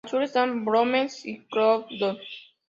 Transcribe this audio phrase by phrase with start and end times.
[0.03, 2.17] Al sur están Bromley y Croydon.